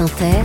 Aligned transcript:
France 0.00 0.12
Inter, 0.12 0.42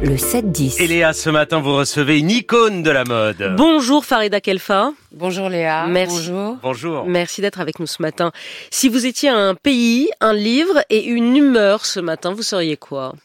le 0.00 0.14
7-10. 0.14 0.80
Et 0.80 0.86
Léa, 0.86 1.12
ce 1.12 1.28
matin, 1.28 1.58
vous 1.58 1.74
recevez 1.74 2.20
une 2.20 2.30
icône 2.30 2.84
de 2.84 2.90
la 2.92 3.02
mode. 3.02 3.56
Bonjour 3.56 4.04
Farida 4.04 4.40
Kelfa. 4.40 4.92
Bonjour 5.10 5.48
Léa. 5.48 5.88
Merci. 5.88 6.28
Bonjour. 6.30 6.58
Bonjour. 6.62 7.06
Merci 7.06 7.40
d'être 7.40 7.58
avec 7.58 7.80
nous 7.80 7.88
ce 7.88 8.00
matin. 8.00 8.30
Si 8.70 8.88
vous 8.88 9.06
étiez 9.06 9.28
un 9.28 9.56
pays, 9.56 10.08
un 10.20 10.34
livre 10.34 10.84
et 10.88 11.04
une 11.04 11.36
humeur 11.36 11.84
ce 11.84 11.98
matin, 11.98 12.32
vous 12.32 12.44
seriez 12.44 12.76
quoi? 12.76 13.16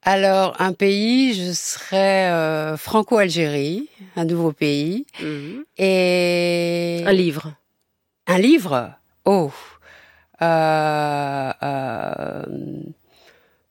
Alors, 0.00 0.54
un 0.60 0.72
pays, 0.72 1.34
je 1.34 1.52
serais 1.52 2.30
euh, 2.30 2.78
Franco-Algérie, 2.78 3.90
un 4.16 4.24
nouveau 4.24 4.52
pays. 4.52 5.04
Mhm. 5.20 5.64
Et... 5.76 7.02
Un 7.06 7.12
livre. 7.12 7.52
Un 8.26 8.38
livre? 8.38 8.92
Oh 9.26 9.50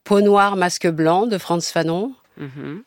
Peau 0.04 0.21
noire, 0.21 0.55
masque 0.55 0.88
blanc 0.88 1.27
de 1.27 1.38
Franz 1.38 1.71
Fanon. 1.71 2.13
Mhm. 2.38 2.84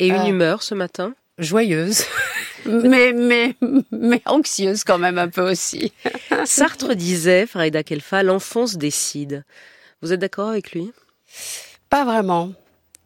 Et 0.00 0.08
une 0.08 0.14
Euh. 0.14 0.26
humeur 0.26 0.62
ce 0.62 0.74
matin? 0.74 1.14
Joyeuse. 1.38 2.04
mais, 2.66 3.12
mais, 3.12 3.54
mais 3.90 4.22
anxieuse 4.26 4.84
quand 4.84 4.98
même 4.98 5.18
un 5.18 5.28
peu 5.28 5.50
aussi. 5.50 5.92
Sartre 6.44 6.94
disait, 6.94 7.46
Farida 7.46 7.82
Kelfa, 7.82 8.22
l'enfance 8.22 8.76
décide. 8.76 9.44
Vous 10.02 10.12
êtes 10.12 10.20
d'accord 10.20 10.48
avec 10.50 10.72
lui? 10.72 10.92
Pas 11.90 12.04
vraiment. 12.04 12.52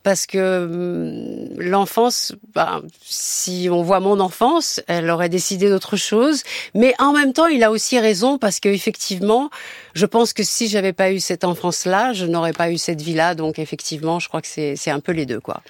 Parce 0.05 0.27
que 0.27 0.65
hum, 0.65 1.61
l'enfance, 1.61 2.33
ben, 2.55 2.83
si 3.05 3.69
on 3.71 3.83
voit 3.83 4.01
mon 4.01 4.21
enfance, 4.21 4.81
elle 4.87 5.11
aurait 5.11 5.29
décidé 5.29 5.69
d'autre 5.69 5.97
chose. 5.97 6.43
Mais 6.75 6.95
en 6.99 7.13
même 7.13 7.33
temps, 7.33 7.47
il 7.47 7.63
a 7.65 7.71
aussi 7.71 7.99
raison 7.99 8.39
parce 8.39 8.61
que 8.61 8.69
effectivement, 8.69 9.51
je 9.99 10.07
pense 10.07 10.33
que 10.33 10.45
si 10.45 10.69
j'avais 10.69 10.93
pas 10.93 11.11
eu 11.11 11.19
cette 11.19 11.43
enfance-là, 11.43 12.13
je 12.13 12.25
n'aurais 12.25 12.53
pas 12.53 12.71
eu 12.71 12.79
cette 12.79 13.03
vie-là. 13.03 13.35
Donc 13.35 13.59
effectivement, 13.59 14.21
je 14.21 14.29
crois 14.29 14.41
que 14.41 14.47
c'est 14.47 14.91
un 14.91 15.01
peu 15.01 15.11
les 15.11 15.27
deux, 15.27 15.41
quoi. 15.41 15.61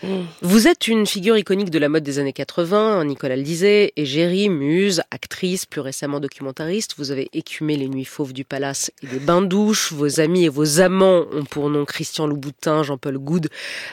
Vous 0.42 0.68
êtes 0.68 0.86
une 0.86 1.06
figure 1.06 1.38
iconique 1.38 1.70
de 1.70 1.78
la 1.78 1.88
mode 1.88 2.02
des 2.02 2.18
années 2.18 2.34
80, 2.34 3.04
Nicolas 3.06 3.36
le 3.36 3.42
disait, 3.42 3.92
égérie, 3.96 4.50
muse, 4.50 5.02
actrice, 5.10 5.64
plus 5.64 5.80
récemment 5.80 6.20
documentariste. 6.20 6.94
Vous 6.98 7.10
avez 7.10 7.30
écumé 7.32 7.76
les 7.76 7.88
nuits 7.88 8.04
fauves 8.04 8.34
du 8.34 8.44
palace 8.44 8.92
et 9.02 9.06
des 9.06 9.18
bains-douches. 9.18 9.92
Vos 9.92 10.20
amis 10.20 10.44
et 10.44 10.50
vos 10.50 10.80
amants 10.80 11.24
ont 11.32 11.44
pour 11.44 11.70
nom 11.70 11.86
Christian 11.86 12.26
Louboutin, 12.26 12.82
Jean-Paul 12.82 13.16
Goud, 13.16 13.48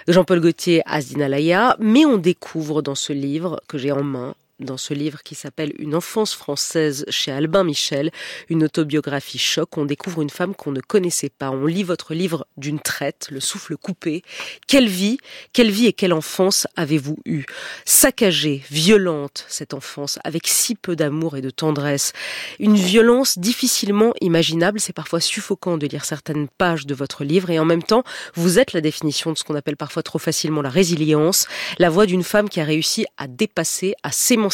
Jean-Paul 0.10 0.42
Gaultier, 0.42 0.82
Asdina 0.86 1.30
Laya. 1.30 1.78
Mais 1.80 2.06
on 2.06 2.18
découvre 2.18 2.82
dans 2.82 2.96
ce 2.96 3.14
livre 3.14 3.62
que 3.70 3.78
j'ai 3.78 3.94
en 3.94 4.04
main, 4.04 4.36
dans 4.60 4.78
ce 4.78 4.94
livre 4.94 5.22
qui 5.24 5.36
s'appelle 5.36 5.74
Une 5.80 5.96
enfance 5.96 6.34
française 6.34 7.06
chez 7.10 7.32
Albin 7.32 7.64
Michel, 7.64 8.12
une 8.50 8.64
autobiographie 8.64 9.38
choc, 9.38 9.78
on 9.78 9.86
découvre 9.86 10.22
une 10.22 10.30
femme 10.30 10.56
qu'on 10.56 10.72
ne 10.72 10.80
connaissait 10.80 11.30
pas. 11.30 11.52
On 11.52 11.66
lit 11.66 11.84
votre 11.84 12.14
livre 12.14 12.48
d'une 12.56 12.80
traite, 12.80 13.28
le 13.32 13.40
souffle 13.40 13.76
coupé. 13.76 14.24
Quelle 14.68 14.88
vie, 14.88 15.18
quelle 15.52 15.72
vie 15.72 15.88
et 15.88 15.94
quelle 15.94 16.14
enfance 16.14 16.68
avez-vous 16.78 17.18
eu 17.26 17.44
Saccagée, 17.84 18.64
violente, 18.72 19.46
cette 19.50 19.74
enfance, 19.74 20.20
avec 20.24 20.48
si 20.48 20.76
peu 20.76 20.96
d'amour 20.96 21.36
et 21.36 21.42
de 21.42 21.50
tendresse. 21.50 22.14
Une 22.60 22.76
violence 22.76 23.38
difficilement 23.38 24.14
imaginable, 24.22 24.80
c'est 24.80 24.94
parfois 24.94 25.20
suffocant 25.20 25.78
de 25.78 25.88
lire 25.88 26.06
certaines 26.06 26.48
pages 26.48 26.86
de 26.86 26.96
votre 26.96 27.24
livre 27.24 27.50
et 27.50 27.60
en 27.60 27.66
même 27.66 27.84
temps, 27.84 28.04
vous 28.36 28.58
êtes 28.58 28.74
la 28.74 28.82
définition 28.82 29.34
de 29.34 29.38
ce 29.38 29.44
qu'on 29.44 29.56
appelle 29.56 29.78
parfois 29.78 30.04
trop 30.04 30.20
facilement 30.20 30.62
la 30.62 30.70
résilience, 30.70 31.48
la 31.78 31.90
voix 31.90 32.06
d'une 32.06 32.24
femme 32.24 32.48
qui 32.48 32.62
a 32.62 32.64
réussi 32.64 33.06
à 33.18 33.28
dépasser, 33.28 33.96
à 34.04 34.12
s'émanciper, 34.12 34.45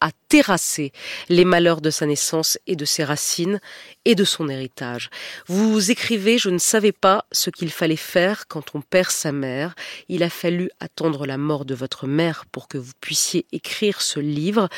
à 0.00 0.10
terrasser 0.28 0.92
les 1.28 1.44
malheurs 1.44 1.80
de 1.80 1.90
sa 1.90 2.06
naissance 2.06 2.58
et 2.66 2.76
de 2.76 2.84
ses 2.84 3.04
racines 3.04 3.60
et 4.04 4.14
de 4.14 4.24
son 4.24 4.48
héritage. 4.48 5.10
Vous 5.46 5.90
écrivez, 5.90 6.38
je 6.38 6.50
ne 6.50 6.58
savais 6.58 6.92
pas 6.92 7.26
ce 7.32 7.50
qu'il 7.50 7.70
fallait 7.70 7.96
faire 7.96 8.46
quand 8.48 8.74
on 8.74 8.80
perd 8.80 9.10
sa 9.10 9.32
mère. 9.32 9.74
Il 10.08 10.22
a 10.22 10.30
fallu 10.30 10.70
attendre 10.80 11.26
la 11.26 11.38
mort 11.38 11.64
de 11.64 11.74
votre 11.74 12.06
mère 12.06 12.44
pour 12.52 12.68
que 12.68 12.78
vous 12.78 12.92
puissiez 13.00 13.46
écrire 13.52 14.02
ce 14.02 14.20
livre. 14.20 14.68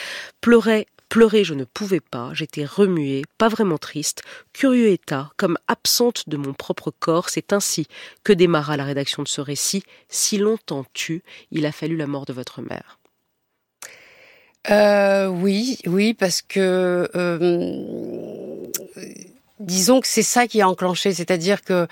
Pleurer, 0.41 0.87
pleurer, 1.09 1.44
je 1.44 1.55
ne 1.55 1.65
pouvais 1.65 2.00
pas. 2.00 2.31
J'étais 2.32 2.65
remuée, 2.65 3.22
pas 3.37 3.49
vraiment 3.49 3.78
triste, 3.78 4.22
curieux 4.53 4.88
état, 4.88 5.31
comme 5.37 5.59
absente 5.69 6.28
de 6.28 6.38
mon 6.38 6.55
propre 6.55 6.91
corps. 6.91 7.28
C'est 7.28 7.53
ainsi 7.53 7.87
que 8.25 8.32
démarra 8.32 8.77
la 8.77 8.84
rédaction 8.84 9.22
de 9.22 9.28
ce 9.28 9.41
récit. 9.43 9.84
Si 10.09 10.38
longtemps 10.38 10.87
tu, 10.94 11.22
il 11.50 11.66
a 11.66 11.72
fallu 11.72 11.97
la 11.97 12.06
mort 12.06 12.25
de 12.25 12.32
votre 12.32 12.62
mère. 12.62 12.99
Euh, 14.71 15.27
oui, 15.27 15.78
oui, 15.87 16.15
parce 16.15 16.41
que 16.41 17.11
euh, 17.17 18.67
disons 19.59 20.00
que 20.00 20.06
c'est 20.06 20.23
ça 20.23 20.47
qui 20.47 20.61
a 20.61 20.69
enclenché, 20.69 21.12
c'est-à-dire 21.12 21.62
que 21.62 21.89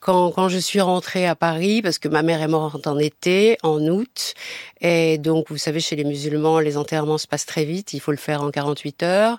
quand, 0.00 0.30
quand 0.32 0.48
je 0.48 0.58
suis 0.58 0.80
rentrée 0.80 1.26
à 1.26 1.34
Paris, 1.34 1.82
parce 1.82 1.98
que 1.98 2.08
ma 2.08 2.22
mère 2.22 2.42
est 2.42 2.48
morte 2.48 2.86
en 2.86 2.98
été, 2.98 3.56
en 3.62 3.80
août, 3.86 4.34
et 4.80 5.18
donc 5.18 5.46
vous 5.48 5.58
savez, 5.58 5.80
chez 5.80 5.96
les 5.96 6.04
musulmans, 6.04 6.58
les 6.60 6.76
enterrements 6.76 7.18
se 7.18 7.26
passent 7.26 7.46
très 7.46 7.64
vite, 7.64 7.92
il 7.92 8.00
faut 8.00 8.12
le 8.12 8.16
faire 8.16 8.42
en 8.42 8.50
48 8.50 9.02
heures. 9.02 9.38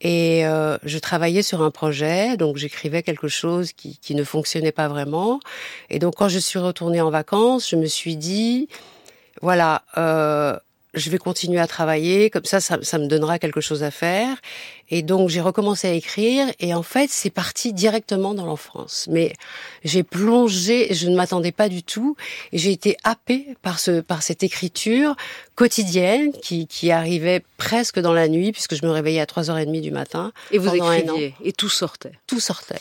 Et 0.00 0.44
euh, 0.46 0.78
je 0.82 0.98
travaillais 0.98 1.44
sur 1.44 1.62
un 1.62 1.70
projet, 1.70 2.36
donc 2.36 2.56
j'écrivais 2.56 3.04
quelque 3.04 3.28
chose 3.28 3.72
qui, 3.72 3.98
qui 3.98 4.16
ne 4.16 4.24
fonctionnait 4.24 4.72
pas 4.72 4.88
vraiment. 4.88 5.38
Et 5.90 6.00
donc 6.00 6.16
quand 6.16 6.28
je 6.28 6.40
suis 6.40 6.58
retournée 6.58 7.00
en 7.00 7.10
vacances, 7.10 7.70
je 7.70 7.76
me 7.76 7.86
suis 7.86 8.16
dit, 8.16 8.68
voilà, 9.40 9.82
euh, 9.96 10.56
je 10.94 11.10
vais 11.10 11.18
continuer 11.18 11.58
à 11.58 11.66
travailler, 11.66 12.28
comme 12.28 12.44
ça, 12.44 12.60
ça, 12.60 12.78
ça 12.82 12.98
me 12.98 13.06
donnera 13.06 13.38
quelque 13.38 13.60
chose 13.60 13.82
à 13.82 13.90
faire. 13.90 14.36
Et 14.90 15.02
donc, 15.02 15.30
j'ai 15.30 15.40
recommencé 15.40 15.88
à 15.88 15.92
écrire, 15.92 16.46
et 16.60 16.74
en 16.74 16.82
fait, 16.82 17.08
c'est 17.10 17.30
parti 17.30 17.72
directement 17.72 18.34
dans 18.34 18.44
l'enfance. 18.44 19.06
Mais 19.10 19.32
j'ai 19.84 20.02
plongé, 20.02 20.92
je 20.92 21.08
ne 21.08 21.16
m'attendais 21.16 21.52
pas 21.52 21.70
du 21.70 21.82
tout, 21.82 22.16
et 22.52 22.58
j'ai 22.58 22.72
été 22.72 22.96
happée 23.04 23.56
par 23.62 23.78
ce, 23.78 24.00
par 24.00 24.22
cette 24.22 24.42
écriture 24.42 25.16
quotidienne 25.54 26.32
qui, 26.32 26.66
qui 26.66 26.90
arrivait 26.90 27.42
presque 27.56 27.98
dans 27.98 28.12
la 28.12 28.28
nuit, 28.28 28.52
puisque 28.52 28.74
je 28.74 28.84
me 28.84 28.90
réveillais 28.90 29.20
à 29.20 29.24
3h30 29.24 29.80
du 29.80 29.90
matin. 29.90 30.32
Et 30.50 30.58
vous 30.58 30.74
écriviez, 30.74 31.34
et 31.42 31.52
tout 31.52 31.70
sortait. 31.70 32.12
Tout 32.26 32.40
sortait. 32.40 32.80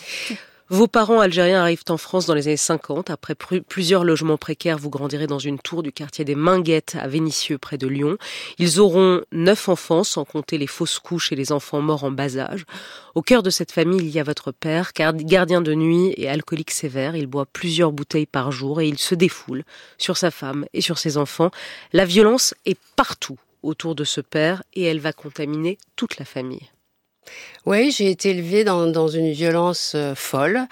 Vos 0.72 0.88
parents 0.88 1.20
algériens 1.20 1.60
arrivent 1.60 1.84
en 1.90 1.98
France 1.98 2.28
dans 2.28 2.34
les 2.34 2.48
années 2.48 2.56
50. 2.56 3.10
Après 3.10 3.36
plusieurs 3.36 4.06
logements 4.06 4.38
précaires, 4.38 4.78
vous 4.78 4.90
grandirez 4.90 5.28
dans 5.28 5.38
une 5.38 5.60
tour 5.60 5.84
du 5.84 5.92
quartier 5.92 6.24
des 6.24 6.34
Minguettes 6.34 6.96
à 6.98 7.10
Vénissieux, 7.10 7.58
près 7.58 7.78
de 7.78 7.88
Lyon. 7.88 8.18
Ils 8.58 8.80
auront 8.80 9.20
neuf 9.34 9.68
enfants, 9.68 10.06
sans 10.06 10.24
compter 10.24 10.58
les 10.58 10.68
fausses 10.68 10.98
couches 10.98 11.34
et 11.34 11.36
les 11.36 11.52
enfants 11.52 11.82
morts 11.82 12.06
en 12.06 12.12
bas 12.12 12.38
âge. 12.38 12.64
Au 13.16 13.22
cœur 13.22 13.44
de 13.44 13.50
cette 13.50 13.74
famille, 13.74 14.00
il 14.00 14.12
y 14.12 14.20
a 14.22 14.24
votre 14.24 14.54
père, 14.54 14.94
gardien 14.96 15.60
de 15.60 15.76
nuit 15.76 16.14
et 16.16 16.30
alcoolique 16.30 16.72
sévère. 16.72 17.18
Il 17.18 17.28
boit 17.28 17.48
plusieurs 17.48 17.92
bouteilles 17.92 18.26
par 18.26 18.54
jour 18.54 18.80
et 18.80 18.88
il 18.88 18.98
se 18.98 19.14
défoule 19.14 19.66
sur 19.98 20.16
sa 20.16 20.32
femme 20.32 20.66
et 20.72 20.80
sur 20.80 21.00
ses 21.00 21.18
enfants. 21.18 21.52
La 21.92 22.06
violence 22.06 22.54
est 22.66 22.80
partout 22.96 23.38
autour 23.62 23.94
de 23.94 24.06
ce 24.06 24.22
père 24.22 24.64
et 24.74 24.84
elle 24.84 25.02
va 25.02 25.12
contaminer 25.12 25.78
toute 25.98 26.18
la 26.18 26.24
famille. 26.24 26.70
Oui, 27.66 27.92
j'ai 27.92 28.10
été 28.10 28.32
élevée 28.32 28.64
dans, 28.64 29.08
une 29.08 29.32
violence 29.32 29.94
euh, 29.96 30.16
folle 30.16 30.68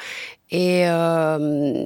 et 0.52 0.88
euh, 0.88 1.86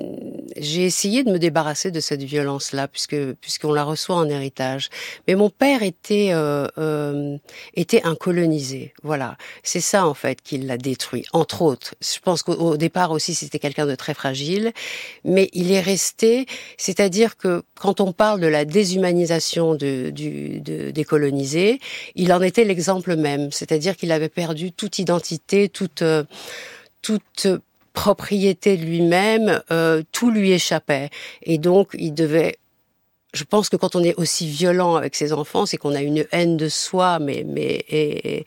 j'ai 0.58 0.86
essayé 0.86 1.24
de 1.24 1.32
me 1.32 1.38
débarrasser 1.38 1.92
de 1.92 2.00
cette 2.00 2.24
violence-là 2.24 2.88
puisque 2.88 3.34
puisqu'on 3.42 3.74
la 3.74 3.84
reçoit 3.84 4.16
en 4.16 4.30
héritage. 4.30 4.90
Mais 5.28 5.36
mon 5.36 5.50
père 5.50 5.84
était 5.84 6.30
euh, 6.32 6.68
euh, 6.78 7.38
était 7.74 8.04
un 8.04 8.16
colonisé. 8.16 8.94
Voilà, 9.04 9.38
c'est 9.64 9.82
ça 9.82 10.08
en 10.08 10.14
fait 10.14 10.42
qui 10.42 10.58
l'a 10.60 10.78
détruit. 10.78 11.26
Entre 11.34 11.62
autres, 11.62 11.96
je 12.02 12.20
pense 12.20 12.42
qu'au 12.42 12.54
au 12.54 12.78
départ 12.78 13.12
aussi 13.12 13.34
c'était 13.34 13.60
quelqu'un 13.60 13.86
de 13.86 13.96
très 13.96 14.14
fragile, 14.14 14.72
mais 15.26 15.50
il 15.54 15.72
est 15.72 15.82
resté. 15.82 16.46
C'est-à-dire 16.78 17.36
que 17.36 17.64
quand 17.76 18.00
on 18.00 18.14
parle 18.14 18.40
de 18.40 18.48
la 18.48 18.64
déshumanisation 18.64 19.76
de, 19.76 20.10
du, 20.10 20.62
de, 20.62 20.92
des 20.92 21.04
colonisés, 21.04 21.80
il 22.16 22.32
en 22.32 22.42
était 22.42 22.64
l'exemple 22.64 23.18
même. 23.18 23.52
C'est-à-dire 23.52 23.98
qu'il 23.98 24.12
avait 24.14 24.30
perdu 24.30 24.72
toute 24.72 25.00
identité, 25.00 25.68
toute 25.68 26.02
euh, 26.02 26.24
toute 27.02 27.48
propriété 27.94 28.78
de 28.78 28.84
lui-même, 28.84 29.62
euh, 29.72 30.04
tout 30.12 30.32
lui 30.32 30.52
échappait. 30.52 31.10
Et 31.44 31.58
donc, 31.58 31.90
il 31.94 32.14
devait... 32.14 32.58
Je 33.34 33.44
pense 33.46 33.70
que 33.70 33.78
quand 33.78 33.96
on 33.96 34.04
est 34.04 34.16
aussi 34.16 34.48
violent 34.48 34.96
avec 34.96 35.16
ses 35.16 35.34
enfants, 35.34 35.66
c'est 35.66 35.78
qu'on 35.78 35.96
a 35.96 36.02
une 36.02 36.26
haine 36.32 36.56
de 36.58 36.70
soi, 36.70 37.18
mais, 37.20 37.44
mais 37.48 37.84
et, 37.90 38.38
et 38.38 38.46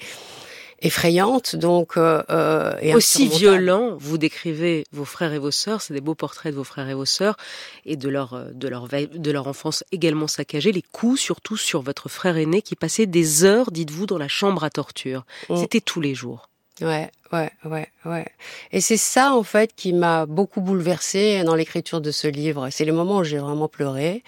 effrayante, 0.80 1.56
donc 1.56 1.96
euh, 1.96 2.22
euh, 2.30 2.76
et 2.80 2.94
Aussi 2.94 3.28
violent, 3.28 3.96
vous 3.98 4.18
décrivez 4.18 4.84
vos 4.92 5.04
frères 5.04 5.32
et 5.32 5.38
vos 5.38 5.50
sœurs, 5.50 5.80
c'est 5.80 5.94
des 5.94 6.00
beaux 6.00 6.14
portraits 6.14 6.52
de 6.52 6.56
vos 6.56 6.64
frères 6.64 6.88
et 6.88 6.94
vos 6.94 7.04
sœurs, 7.04 7.36
et 7.84 7.96
de 7.96 8.08
leur, 8.08 8.46
de 8.52 8.68
leur, 8.68 8.88
de 8.88 9.30
leur 9.30 9.48
enfance 9.48 9.84
également 9.90 10.28
saccagée, 10.28 10.72
les 10.72 10.82
coups 10.82 11.20
surtout 11.20 11.56
sur 11.56 11.82
votre 11.82 12.08
frère 12.08 12.36
aîné 12.36 12.62
qui 12.62 12.76
passait 12.76 13.06
des 13.06 13.44
heures, 13.44 13.70
dites-vous, 13.70 14.06
dans 14.06 14.18
la 14.18 14.28
chambre 14.28 14.64
à 14.64 14.70
torture. 14.70 15.24
Mm. 15.48 15.56
C'était 15.56 15.80
tous 15.80 16.00
les 16.00 16.14
jours. 16.14 16.48
Ouais, 16.82 17.10
ouais, 17.32 17.50
ouais, 17.64 17.88
ouais. 18.04 18.26
Et 18.70 18.82
c'est 18.82 18.98
ça, 18.98 19.34
en 19.34 19.42
fait, 19.42 19.74
qui 19.74 19.94
m'a 19.94 20.26
beaucoup 20.26 20.60
bouleversée 20.60 21.42
dans 21.42 21.54
l'écriture 21.54 22.02
de 22.02 22.10
ce 22.10 22.28
livre. 22.28 22.68
C'est 22.70 22.84
les 22.84 22.92
moments 22.92 23.18
où 23.18 23.24
j'ai 23.24 23.38
vraiment 23.38 23.66
pleuré. 23.66 24.22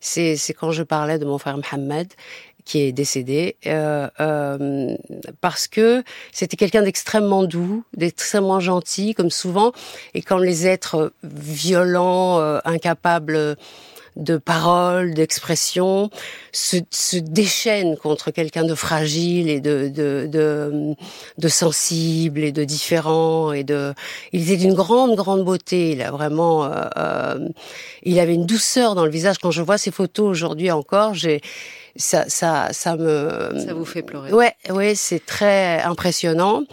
C'est, 0.00 0.36
c'est 0.36 0.52
quand 0.52 0.72
je 0.72 0.82
parlais 0.82 1.20
de 1.20 1.24
mon 1.24 1.38
frère 1.38 1.56
Mohamed, 1.58 2.08
qui 2.64 2.80
est 2.80 2.92
décédé, 2.92 3.56
euh, 3.66 4.08
euh, 4.20 4.96
parce 5.40 5.68
que 5.68 6.02
c'était 6.32 6.56
quelqu'un 6.56 6.82
d'extrêmement 6.82 7.44
doux, 7.44 7.84
d'extrêmement 7.96 8.60
gentil, 8.60 9.14
comme 9.14 9.30
souvent, 9.30 9.72
et 10.14 10.22
quand 10.22 10.38
les 10.38 10.66
êtres 10.66 11.12
violents, 11.22 12.40
euh, 12.40 12.58
incapables 12.64 13.56
de 14.16 14.36
paroles, 14.36 15.14
d'expressions, 15.14 16.10
se, 16.52 16.76
se 16.90 17.16
déchaînent 17.16 17.96
contre 17.96 18.30
quelqu'un 18.30 18.64
de 18.64 18.74
fragile 18.74 19.48
et 19.48 19.60
de, 19.60 19.88
de, 19.88 20.28
de, 20.30 20.94
de, 21.38 21.48
sensible 21.48 22.40
et 22.40 22.52
de 22.52 22.64
différent 22.64 23.52
et 23.52 23.64
de. 23.64 23.94
Il 24.32 24.42
était 24.42 24.56
d'une 24.56 24.74
grande 24.74 25.16
grande 25.16 25.44
beauté. 25.44 25.92
Il 25.92 26.02
a 26.02 26.10
vraiment, 26.10 26.64
euh, 26.64 26.70
euh, 26.98 27.48
il 28.02 28.18
avait 28.20 28.34
une 28.34 28.46
douceur 28.46 28.94
dans 28.94 29.04
le 29.04 29.10
visage. 29.10 29.38
Quand 29.38 29.50
je 29.50 29.62
vois 29.62 29.78
ses 29.78 29.90
photos 29.90 30.28
aujourd'hui 30.28 30.70
encore, 30.70 31.14
j'ai 31.14 31.40
ça, 31.96 32.24
ça, 32.28 32.68
ça 32.72 32.96
me. 32.96 33.54
Ça 33.64 33.74
vous 33.74 33.84
fait 33.84 34.02
pleurer. 34.02 34.32
Ouais, 34.32 34.54
ouais, 34.70 34.94
c'est 34.94 35.24
très 35.24 35.80
impressionnant. 35.82 36.64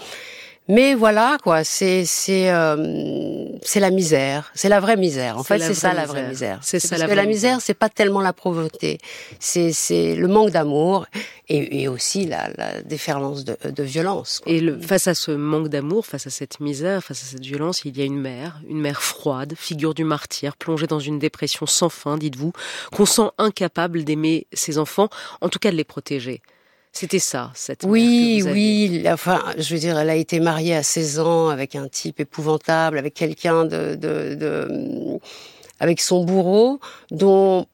Mais 0.72 0.94
voilà, 0.94 1.38
quoi, 1.42 1.64
c'est 1.64 2.06
c'est 2.06 2.52
euh, 2.52 3.48
c'est 3.64 3.80
la 3.80 3.90
misère, 3.90 4.52
c'est 4.54 4.70
la 4.70 4.80
vraie 4.80 4.98
misère. 4.98 5.40
En 5.40 5.44
fait, 5.44 5.58
c'est 5.58 5.74
ça 5.74 5.94
la 5.96 6.06
vraie 6.06 6.30
misère. 6.30 6.60
C'est 6.62 6.80
ça 6.80 6.90
parce 6.90 7.00
la 7.02 7.08
que 7.08 7.14
vraie 7.14 7.24
la 7.24 7.28
misère, 7.28 7.60
c'est 7.60 7.74
pas 7.74 7.90
tellement 7.90 8.22
la 8.22 8.34
pauvreté, 8.34 9.00
c'est 9.40 9.72
c'est 9.72 10.14
le 10.14 10.28
manque 10.28 10.52
d'amour 10.52 11.08
et, 11.48 11.82
et 11.82 11.88
aussi 11.88 12.28
la, 12.28 12.52
la 12.56 12.84
déferlance 12.84 13.46
de, 13.46 13.58
de 13.68 13.84
violence. 13.84 14.42
quoi. 14.44 14.52
Et 14.52 14.60
le, 14.60 14.80
face 14.80 15.08
à 15.08 15.16
ce 15.16 15.32
manque 15.32 15.70
d'amour, 15.70 16.06
face 16.06 16.28
à 16.28 16.30
cette 16.30 16.60
misère, 16.60 17.04
face 17.04 17.24
à 17.24 17.26
cette 17.26 17.44
violence, 17.44 17.84
il 17.84 17.98
y 17.98 18.02
a 18.04 18.06
une 18.06 18.20
mère, 18.20 18.62
une 18.70 18.80
mère 18.80 19.02
froide, 19.02 19.56
figure 19.58 19.96
du 19.96 20.04
martyr, 20.04 20.56
plongée 20.56 20.86
dans 20.86 21.00
une 21.00 21.18
dépression 21.18 21.66
sans 21.66 21.90
fin, 21.90 22.16
dites-vous, 22.20 22.54
qu'on 22.96 23.08
sent 23.08 23.32
incapable 23.40 24.04
d'aimer 24.04 24.46
ses 24.54 24.78
enfants, 24.78 25.10
en 25.42 25.50
tout 25.50 25.58
cas 25.58 25.72
de 25.72 25.78
les 25.78 25.84
protéger. 25.84 26.44
C'était 26.92 27.20
ça, 27.20 27.52
cette 27.54 27.84
mère 27.84 27.92
Oui, 27.92 28.40
que 28.40 28.44
vous 28.48 28.54
oui. 28.54 29.04
Enfin, 29.08 29.44
je 29.58 29.74
veux 29.74 29.80
dire, 29.80 29.98
elle 29.98 30.10
a 30.10 30.16
été 30.16 30.40
mariée 30.40 30.76
à 30.76 30.84
16 30.84 31.20
ans 31.20 31.50
avec 31.50 31.76
un 31.76 31.88
type 31.88 32.20
épouvantable, 32.20 32.98
avec 32.98 33.14
quelqu'un 33.14 33.64
de, 33.66 33.96
de, 33.96 34.36
de- 34.36 35.20
avec 35.80 36.02
son 36.02 36.26
bourreau, 36.26 36.80
dont 37.12 37.68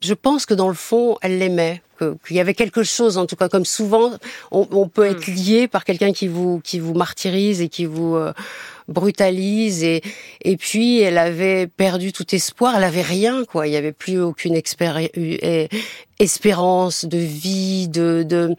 je 0.00 0.14
pense 0.14 0.46
que 0.46 0.54
dans 0.54 0.68
le 0.68 0.74
fond, 0.74 1.16
elle 1.22 1.38
l'aimait. 1.38 1.82
Qu'il 2.26 2.36
y 2.36 2.40
avait 2.40 2.54
quelque 2.54 2.82
chose, 2.82 3.18
en 3.18 3.26
tout 3.26 3.36
cas, 3.36 3.50
comme 3.50 3.66
souvent, 3.66 4.12
on, 4.50 4.66
on 4.70 4.88
peut 4.88 5.04
être 5.04 5.26
lié 5.26 5.68
par 5.68 5.84
quelqu'un 5.84 6.14
qui 6.14 6.28
vous 6.28 6.58
qui 6.64 6.78
vous 6.78 6.94
martyrise 6.94 7.60
et 7.60 7.68
qui 7.68 7.84
vous 7.84 8.16
euh, 8.16 8.32
brutalise 8.88 9.84
et 9.84 10.02
et 10.42 10.56
puis 10.56 11.00
elle 11.00 11.18
avait 11.18 11.66
perdu 11.66 12.14
tout 12.14 12.34
espoir, 12.34 12.76
elle 12.76 12.84
avait 12.84 13.02
rien 13.02 13.44
quoi, 13.44 13.66
il 13.66 13.74
y 13.74 13.76
avait 13.76 13.92
plus 13.92 14.18
aucune 14.18 14.58
euh, 14.58 15.66
espérance 16.18 17.04
de 17.04 17.18
vie, 17.18 17.88
de 17.88 18.22
de 18.26 18.56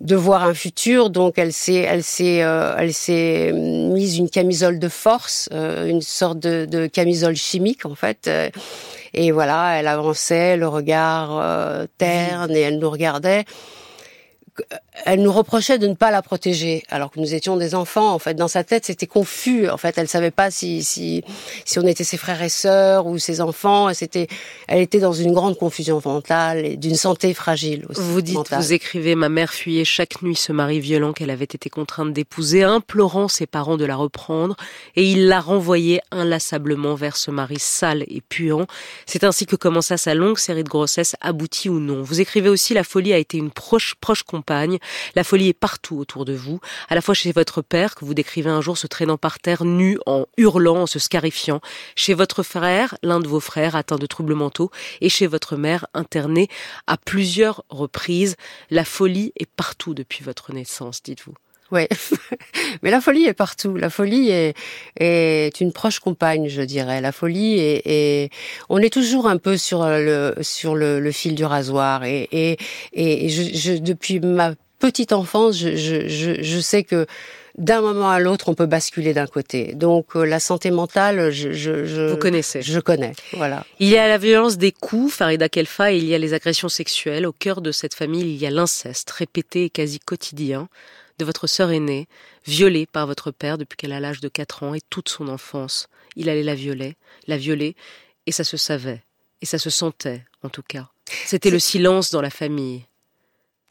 de 0.00 0.16
voir 0.16 0.44
un 0.44 0.54
futur, 0.54 1.10
donc 1.10 1.38
elle 1.38 1.52
s'est, 1.52 1.74
elle 1.74 2.02
s'est, 2.02 2.42
euh, 2.42 2.74
elle 2.78 2.92
s'est 2.92 3.52
mise 3.52 4.18
une 4.18 4.28
camisole 4.28 4.78
de 4.78 4.88
force, 4.88 5.48
euh, 5.52 5.86
une 5.86 6.02
sorte 6.02 6.38
de, 6.38 6.66
de 6.66 6.86
camisole 6.86 7.36
chimique 7.36 7.86
en 7.86 7.94
fait, 7.94 8.28
euh, 8.28 8.50
et 9.14 9.32
voilà, 9.32 9.78
elle 9.78 9.86
avançait, 9.86 10.56
le 10.56 10.68
regard 10.68 11.38
euh, 11.40 11.86
terne, 11.96 12.50
et 12.54 12.60
elle 12.60 12.78
nous 12.78 12.90
regardait. 12.90 13.44
Elle 15.04 15.22
nous 15.22 15.32
reprochait 15.32 15.78
de 15.78 15.86
ne 15.86 15.94
pas 15.94 16.10
la 16.10 16.22
protéger, 16.22 16.82
alors 16.88 17.10
que 17.10 17.20
nous 17.20 17.34
étions 17.34 17.56
des 17.56 17.74
enfants. 17.74 18.12
En 18.12 18.18
fait, 18.18 18.34
dans 18.34 18.48
sa 18.48 18.64
tête, 18.64 18.86
c'était 18.86 19.06
confus. 19.06 19.68
En 19.68 19.76
fait, 19.76 19.96
elle 19.98 20.08
savait 20.08 20.30
pas 20.30 20.50
si 20.50 20.82
si 20.82 21.22
si 21.64 21.78
on 21.78 21.86
était 21.86 22.04
ses 22.04 22.16
frères 22.16 22.42
et 22.42 22.48
sœurs 22.48 23.06
ou 23.06 23.18
ses 23.18 23.40
enfants. 23.40 23.92
C'était, 23.94 24.28
elle 24.68 24.80
était 24.80 25.00
dans 25.00 25.12
une 25.12 25.32
grande 25.32 25.58
confusion 25.58 26.00
mentale 26.04 26.64
et 26.64 26.76
d'une 26.76 26.94
santé 26.94 27.34
fragile 27.34 27.86
aussi. 27.88 28.00
Vous 28.00 28.22
dites, 28.22 28.36
mentale. 28.36 28.60
vous 28.60 28.72
écrivez, 28.72 29.14
ma 29.14 29.28
mère 29.28 29.52
fuyait 29.52 29.84
chaque 29.84 30.22
nuit 30.22 30.36
ce 30.36 30.52
mari 30.52 30.80
violent 30.80 31.12
qu'elle 31.12 31.30
avait 31.30 31.44
été 31.44 31.70
contrainte 31.70 32.12
d'épouser, 32.12 32.62
implorant 32.62 33.28
ses 33.28 33.46
parents 33.46 33.76
de 33.76 33.84
la 33.84 33.96
reprendre, 33.96 34.56
et 34.94 35.04
il 35.04 35.28
la 35.28 35.40
renvoyait 35.40 36.00
inlassablement 36.10 36.94
vers 36.94 37.16
ce 37.16 37.30
mari 37.30 37.58
sale 37.58 38.04
et 38.08 38.20
puant. 38.20 38.66
C'est 39.06 39.24
ainsi 39.24 39.46
que 39.46 39.56
commença 39.56 39.96
sa 39.96 40.14
longue 40.14 40.38
série 40.38 40.64
de 40.64 40.68
grossesses, 40.68 41.16
aboutie 41.20 41.68
ou 41.68 41.80
non. 41.80 42.02
Vous 42.02 42.20
écrivez 42.20 42.48
aussi, 42.48 42.74
la 42.74 42.84
folie 42.84 43.12
a 43.12 43.18
été 43.18 43.38
une 43.38 43.50
proche, 43.50 43.94
proche 44.00 44.22
La 45.14 45.24
folie 45.24 45.48
est 45.48 45.58
partout 45.58 45.98
autour 45.98 46.24
de 46.24 46.32
vous, 46.32 46.60
à 46.88 46.94
la 46.94 47.00
fois 47.00 47.14
chez 47.14 47.32
votre 47.32 47.62
père, 47.62 47.94
que 47.94 48.04
vous 48.04 48.14
décrivez 48.14 48.50
un 48.50 48.60
jour 48.60 48.78
se 48.78 48.86
traînant 48.86 49.18
par 49.18 49.38
terre, 49.38 49.64
nu, 49.64 49.98
en 50.06 50.26
hurlant, 50.36 50.82
en 50.82 50.86
se 50.86 50.98
scarifiant, 50.98 51.60
chez 51.94 52.14
votre 52.14 52.42
frère, 52.42 52.96
l'un 53.02 53.20
de 53.20 53.28
vos 53.28 53.40
frères 53.40 53.76
atteint 53.76 53.96
de 53.96 54.06
troubles 54.06 54.34
mentaux, 54.34 54.70
et 55.00 55.08
chez 55.08 55.26
votre 55.26 55.56
mère, 55.56 55.86
internée 55.94 56.48
à 56.86 56.96
plusieurs 56.96 57.64
reprises. 57.70 58.36
La 58.70 58.84
folie 58.84 59.32
est 59.36 59.50
partout 59.50 59.94
depuis 59.94 60.22
votre 60.24 60.52
naissance, 60.52 61.02
dites-vous. 61.02 61.34
Ouais, 61.72 61.88
mais 62.82 62.90
la 62.90 63.00
folie 63.00 63.24
est 63.24 63.34
partout. 63.34 63.76
La 63.76 63.90
folie 63.90 64.30
est, 64.30 64.54
est 65.00 65.60
une 65.60 65.72
proche 65.72 65.98
compagne, 65.98 66.48
je 66.48 66.62
dirais. 66.62 67.00
La 67.00 67.12
folie 67.12 67.58
est, 67.58 67.82
est- 67.86 68.30
on 68.68 68.78
est 68.78 68.92
toujours 68.92 69.26
un 69.28 69.36
peu 69.38 69.56
sur 69.56 69.84
le 69.86 70.34
sur 70.42 70.74
le, 70.76 71.00
le 71.00 71.12
fil 71.12 71.34
du 71.34 71.44
rasoir. 71.44 72.04
Et 72.04 72.28
et 72.32 72.56
et 72.92 73.28
je, 73.28 73.42
je 73.56 73.72
depuis 73.78 74.20
ma 74.20 74.54
petite 74.78 75.12
enfance, 75.12 75.58
je 75.58 75.74
je 75.76 76.06
je, 76.08 76.42
je 76.42 76.60
sais 76.60 76.84
que 76.84 77.06
d'un 77.58 77.80
moment 77.80 78.10
à 78.10 78.20
l'autre, 78.20 78.50
on 78.50 78.54
peut 78.54 78.66
basculer 78.66 79.14
d'un 79.14 79.26
côté. 79.26 79.72
Donc 79.74 80.14
euh, 80.14 80.24
la 80.24 80.38
santé 80.40 80.70
mentale, 80.70 81.30
je 81.30 81.52
je 81.52 81.84
je, 81.86 82.02
Vous 82.10 82.16
connaissez. 82.18 82.60
je 82.62 82.78
connais. 82.78 83.12
Voilà. 83.32 83.64
Il 83.80 83.88
y 83.88 83.96
a 83.96 84.06
la 84.06 84.18
violence 84.18 84.58
des 84.58 84.72
coups, 84.72 85.14
Farida 85.14 85.48
Kelfa, 85.48 85.90
et 85.92 85.96
il 85.96 86.04
y 86.04 86.14
a 86.14 86.18
les 86.18 86.34
agressions 86.34 86.68
sexuelles. 86.68 87.26
Au 87.26 87.32
cœur 87.32 87.60
de 87.62 87.72
cette 87.72 87.94
famille, 87.94 88.20
il 88.34 88.36
y 88.36 88.46
a 88.46 88.50
l'inceste, 88.50 89.10
répété 89.10 89.64
et 89.64 89.70
quasi 89.70 89.98
quotidien, 90.00 90.68
de 91.18 91.24
votre 91.24 91.46
sœur 91.46 91.70
aînée, 91.70 92.08
violée 92.46 92.86
par 92.86 93.06
votre 93.06 93.30
père 93.30 93.58
depuis 93.58 93.76
qu'elle 93.76 93.92
a 93.92 94.00
l'âge 94.00 94.20
de 94.20 94.28
4 94.28 94.62
ans 94.62 94.74
et 94.74 94.80
toute 94.80 95.08
son 95.08 95.28
enfance. 95.28 95.88
Il 96.16 96.28
allait 96.28 96.42
la 96.42 96.54
violer, 96.54 96.96
la 97.26 97.36
violer, 97.36 97.76
et 98.26 98.32
ça 98.32 98.44
se 98.44 98.56
savait, 98.56 99.02
et 99.42 99.46
ça 99.46 99.58
se 99.58 99.70
sentait, 99.70 100.24
en 100.42 100.48
tout 100.48 100.62
cas. 100.62 100.88
C'était 101.24 101.50
le 101.50 101.58
silence 101.58 102.10
dans 102.10 102.20
la 102.20 102.30
famille. 102.30 102.84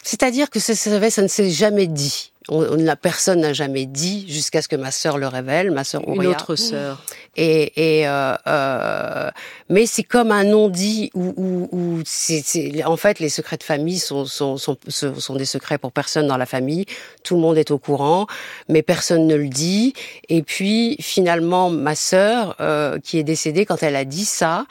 C'est-à-dire 0.05 0.51
que 0.51 0.59
ça, 0.59 0.75
ça, 0.75 1.09
ça 1.09 1.21
ne 1.23 1.27
s'est 1.27 1.49
jamais 1.49 1.87
dit. 1.87 2.31
On, 2.47 2.75
la 2.75 2.95
personne 2.95 3.41
n'a 3.41 3.53
jamais 3.53 3.87
dit 3.87 4.31
jusqu'à 4.31 4.61
ce 4.61 4.67
que 4.67 4.75
ma 4.75 4.91
sœur 4.91 5.17
le 5.17 5.27
révèle, 5.27 5.71
ma 5.71 5.83
sœur 5.83 6.03
Une 6.07 6.27
autre 6.27 6.55
sœur. 6.55 7.01
Et, 7.35 8.01
et 8.01 8.07
euh, 8.07 8.35
euh, 8.45 9.31
mais 9.67 9.87
c'est 9.87 10.03
comme 10.03 10.31
un 10.31 10.43
non-dit 10.43 11.09
où, 11.15 11.33
où, 11.37 11.69
où 11.71 12.01
c'est, 12.05 12.43
c'est- 12.45 12.83
en 12.83 12.97
fait 12.97 13.17
les 13.19 13.29
secrets 13.29 13.57
de 13.57 13.63
famille 13.63 13.97
sont, 13.97 14.25
sont, 14.25 14.57
sont, 14.57 14.77
sont 14.89 15.15
sont 15.19 15.35
des 15.35 15.45
secrets 15.45 15.79
pour 15.79 15.91
personne 15.91 16.27
dans 16.27 16.37
la 16.37 16.45
famille. 16.45 16.85
Tout 17.23 17.33
le 17.33 17.41
monde 17.41 17.57
est 17.57 17.71
au 17.71 17.79
courant, 17.79 18.27
mais 18.69 18.83
personne 18.83 19.25
ne 19.25 19.35
le 19.35 19.49
dit. 19.49 19.93
Et 20.29 20.43
puis 20.43 20.97
finalement, 21.01 21.71
ma 21.71 21.95
sœur 21.95 22.55
euh, 22.59 22.99
qui 22.99 23.17
est 23.17 23.23
décédée, 23.23 23.65
quand 23.65 23.81
elle 23.81 23.95
a 23.95 24.05
dit 24.05 24.25
ça, 24.25 24.67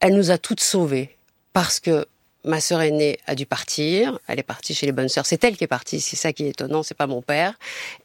elle 0.00 0.16
nous 0.16 0.32
a 0.32 0.38
toutes 0.38 0.60
sauvées 0.60 1.16
parce 1.52 1.78
que 1.78 2.06
ma 2.44 2.60
sœur 2.60 2.80
aînée 2.80 3.18
a 3.26 3.34
dû 3.34 3.46
partir. 3.46 4.18
Elle 4.28 4.38
est 4.38 4.44
partie 4.44 4.74
chez 4.74 4.86
les 4.86 4.92
bonnes 4.92 5.08
sœurs. 5.08 5.26
C'est 5.26 5.42
elle 5.44 5.56
qui 5.56 5.64
est 5.64 5.68
partie. 5.68 6.00
C'est 6.00 6.16
ça 6.16 6.32
qui 6.32 6.44
est 6.44 6.50
étonnant. 6.50 6.82
C'est 6.82 6.96
pas 6.96 7.06
mon 7.06 7.22
père. 7.22 7.54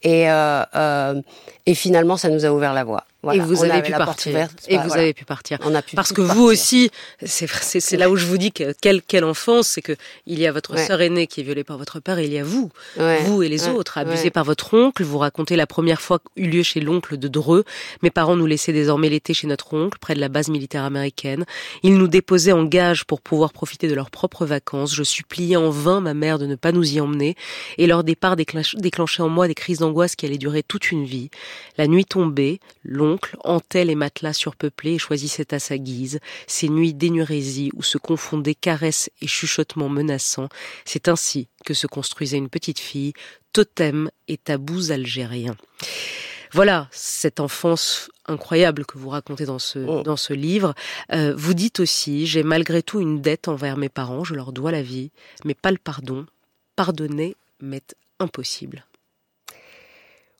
Et 0.01 0.29
euh, 0.29 0.63
euh, 0.75 1.21
et 1.65 1.75
finalement, 1.75 2.17
ça 2.17 2.29
nous 2.29 2.45
a 2.45 2.49
ouvert 2.49 2.73
la 2.73 2.83
voie. 2.83 3.05
Voilà. 3.23 3.41
et 3.41 3.45
vous 3.45 3.63
avez 3.63 3.81
pu 3.81 3.91
partir. 3.93 4.35
et 4.67 4.75
Bah, 4.77 4.83
vous 4.85 4.93
avez 4.93 5.13
pu 5.13 5.23
partir. 5.25 5.57
On 5.63 5.73
a 5.73 5.81
pu 5.81 5.95
Parce 5.95 6.11
que 6.11 6.21
vous 6.21 6.43
aussi, 6.43 6.91
c'est 7.25 7.97
là 7.97 8.09
où 8.09 8.15
je 8.15 8.25
vous 8.25 8.37
dis 8.37 8.51
que 8.51 8.73
quelle, 8.81 9.01
quelle 9.01 9.23
enfance, 9.23 9.67
c'est 9.69 9.81
que 9.81 9.93
il 10.27 10.39
y 10.39 10.45
a 10.47 10.51
votre 10.51 10.73
Ouais. 10.75 10.85
sœur 10.85 11.01
aînée 11.01 11.27
qui 11.27 11.39
est 11.41 11.43
violée 11.43 11.63
par 11.63 11.77
votre 11.77 11.99
père 11.99 12.19
et 12.19 12.25
il 12.25 12.33
y 12.33 12.37
a 12.39 12.43
vous, 12.43 12.69
Ouais. 12.97 13.19
vous 13.23 13.43
et 13.43 13.49
les 13.49 13.67
autres, 13.67 13.97
abusés 13.97 14.29
par 14.29 14.43
votre 14.43 14.73
oncle. 14.73 15.03
Vous 15.03 15.17
racontez 15.17 15.55
la 15.55 15.67
première 15.67 16.01
fois 16.01 16.19
eut 16.35 16.47
lieu 16.47 16.63
chez 16.63 16.79
l'oncle 16.79 17.17
de 17.17 17.27
Dreux. 17.27 17.63
Mes 18.01 18.09
parents 18.09 18.35
nous 18.35 18.45
laissaient 18.45 18.73
désormais 18.73 19.09
l'été 19.09 19.33
chez 19.33 19.47
notre 19.47 19.73
oncle, 19.73 19.97
près 19.99 20.13
de 20.15 20.19
la 20.19 20.29
base 20.29 20.49
militaire 20.49 20.83
américaine. 20.83 21.45
Ils 21.83 21.97
nous 21.97 22.07
déposaient 22.07 22.51
en 22.51 22.63
gage 22.65 23.05
pour 23.05 23.21
pouvoir 23.21 23.53
profiter 23.53 23.87
de 23.87 23.93
leurs 23.95 24.11
propres 24.11 24.45
vacances. 24.45 24.93
Je 24.93 25.03
suppliais 25.03 25.55
en 25.55 25.69
vain 25.69 26.01
ma 26.01 26.13
mère 26.13 26.39
de 26.39 26.45
ne 26.45 26.55
pas 26.55 26.71
nous 26.71 26.93
y 26.95 26.99
emmener 26.99 27.35
et 27.77 27.87
leur 27.87 28.03
départ 28.03 28.35
déclench- 28.35 28.75
déclenchait 28.75 29.23
en 29.23 29.29
moi 29.29 29.47
des 29.47 29.55
crises 29.55 29.79
d'angoisse 29.79 30.15
qui 30.15 30.25
allaient 30.25 30.37
durer 30.37 30.63
toute 30.63 30.91
une 30.91 31.05
vie. 31.05 31.29
La 31.77 31.87
nuit 31.87 32.05
tombée, 32.05 32.59
hantait 33.43 33.85
les 33.85 33.95
matelas 33.95 34.33
surpeuplés 34.33 34.93
et 34.95 34.99
choisissait 34.99 35.53
à 35.53 35.59
sa 35.59 35.77
guise 35.77 36.19
ces 36.47 36.69
nuits 36.69 36.93
d'énurésie 36.93 37.71
où 37.73 37.83
se 37.83 37.97
confondaient 37.97 38.55
caresses 38.55 39.09
et 39.21 39.27
chuchotements 39.27 39.89
menaçants. 39.89 40.49
C'est 40.85 41.07
ainsi 41.07 41.47
que 41.65 41.73
se 41.73 41.87
construisait 41.87 42.37
une 42.37 42.49
petite 42.49 42.79
fille, 42.79 43.13
totem 43.53 44.09
et 44.27 44.37
tabous 44.37 44.91
algériens. 44.91 45.55
Voilà 46.51 46.87
cette 46.91 47.39
enfance 47.39 48.11
incroyable 48.27 48.85
que 48.85 48.99
vous 48.99 49.09
racontez 49.09 49.45
dans 49.45 49.57
ce, 49.59 49.79
Mm. 49.79 50.03
dans 50.03 50.17
ce 50.17 50.33
livre. 50.33 50.75
Euh, 51.11 51.33
vous 51.35 51.55
dites 51.55 51.79
aussi, 51.79 52.27
j'ai 52.27 52.43
malgré 52.43 52.83
tout 52.83 52.99
une 52.99 53.21
dette 53.21 53.47
envers 53.47 53.75
mes 53.75 53.89
parents, 53.89 54.23
je 54.23 54.35
leur 54.35 54.51
dois 54.53 54.71
la 54.71 54.83
vie, 54.83 55.11
mais 55.45 55.55
pas 55.55 55.71
le 55.71 55.79
pardon. 55.79 56.25
Pardonner 56.75 57.35
m'est 57.59 57.95
impossible. 58.19 58.85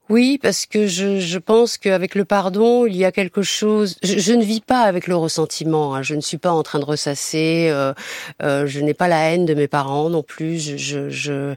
Oui, 0.10 0.38
parce 0.42 0.66
que 0.66 0.86
je, 0.86 1.20
je 1.22 1.38
pense 1.38 1.78
qu'avec 1.78 2.14
le 2.16 2.26
pardon, 2.26 2.86
il 2.86 2.96
y 2.98 3.06
a 3.06 3.12
quelque 3.14 3.42
chose. 3.42 3.96
Je, 4.04 4.20
je 4.20 4.34
ne 4.34 4.44
vis 4.44 4.60
pas 4.60 4.82
avec 4.82 5.08
le 5.08 5.16
ressentiment. 5.16 5.96
Hein. 5.96 6.02
Je 6.02 6.14
ne 6.14 6.20
suis 6.20 6.38
pas 6.38 6.52
en 6.52 6.62
train 6.62 6.80
de 6.80 6.86
ressasser. 6.86 7.70
Euh, 7.72 7.94
euh, 8.42 8.68
je 8.68 8.82
n'ai 8.82 8.94
pas 8.94 9.08
la 9.08 9.32
haine 9.32 9.46
de 9.46 9.54
mes 9.54 9.70
parents 9.70 10.10
non 10.10 10.22
plus. 10.22 10.60
Je, 10.60 10.76
je, 10.76 11.10
je, 11.10 11.56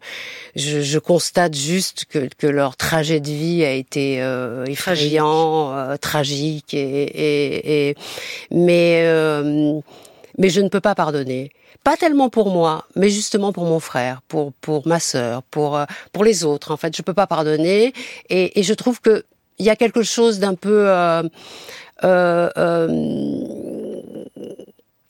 je, 0.54 0.80
je 0.80 0.98
constate 1.00 1.54
juste 1.56 2.04
que, 2.04 2.28
que, 2.38 2.46
leur 2.46 2.76
trajet 2.76 3.18
de 3.18 3.30
vie 3.30 3.64
a 3.64 3.72
été 3.72 4.22
euh, 4.22 4.64
effrayant, 4.66 5.70
tragique, 5.70 5.74
euh, 5.74 5.96
tragique 5.96 6.74
et, 6.74 7.02
et, 7.02 7.90
et 7.90 7.96
mais 8.52 9.02
euh, 9.06 9.80
mais 10.38 10.48
je 10.48 10.60
ne 10.60 10.68
peux 10.68 10.80
pas 10.80 10.94
pardonner. 10.94 11.50
Pas 11.84 11.96
tellement 11.96 12.30
pour 12.30 12.50
moi, 12.50 12.86
mais 12.94 13.08
justement 13.08 13.52
pour 13.52 13.64
mon 13.64 13.80
frère, 13.80 14.22
pour 14.28 14.52
pour 14.54 14.86
ma 14.86 15.00
sœur, 15.00 15.42
pour 15.44 15.76
euh, 15.76 15.84
pour 16.12 16.24
les 16.24 16.44
autres. 16.44 16.72
En 16.72 16.76
fait, 16.76 16.96
je 16.96 17.02
peux 17.02 17.14
pas 17.14 17.26
pardonner, 17.26 17.92
et, 18.28 18.58
et 18.58 18.62
je 18.62 18.74
trouve 18.74 19.00
que 19.00 19.24
il 19.58 19.66
y 19.66 19.70
a 19.70 19.76
quelque 19.76 20.02
chose 20.02 20.38
d'un 20.38 20.54
peu 20.54 20.88
euh, 20.88 21.22
euh, 22.04 22.50
euh, 22.56 22.88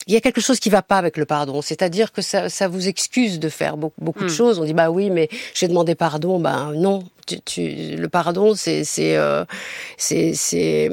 il 0.07 0.13
y 0.13 0.15
a 0.15 0.21
quelque 0.21 0.39
chose 0.39 0.61
qui 0.61 0.69
va 0.69 0.81
pas 0.81 0.97
avec 0.97 1.17
le 1.17 1.25
pardon, 1.25 1.61
c'est-à-dire 1.61 2.13
que 2.13 2.21
ça, 2.21 2.47
ça 2.47 2.69
vous 2.69 2.87
excuse 2.87 3.39
de 3.39 3.49
faire 3.49 3.75
beaucoup, 3.75 3.99
beaucoup 3.99 4.23
de 4.23 4.29
choses. 4.29 4.57
On 4.57 4.63
dit 4.63 4.73
bah 4.73 4.89
oui, 4.89 5.09
mais 5.09 5.27
j'ai 5.53 5.67
demandé 5.67 5.95
pardon, 5.95 6.39
ben 6.39 6.71
non, 6.73 7.03
tu, 7.25 7.41
tu, 7.41 7.97
le 7.97 8.07
pardon 8.07 8.55
c'est 8.55 8.85
c'est 8.85 9.17
euh, 9.17 9.43
c'est 9.97 10.89